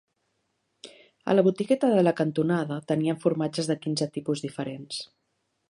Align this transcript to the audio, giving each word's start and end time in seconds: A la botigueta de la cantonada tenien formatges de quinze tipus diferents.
A 1.33 1.35
la 1.35 1.43
botigueta 1.47 1.91
de 1.97 2.01
la 2.07 2.15
cantonada 2.23 2.81
tenien 2.93 3.21
formatges 3.27 3.71
de 3.73 3.79
quinze 3.87 4.13
tipus 4.19 4.47
diferents. 4.49 5.03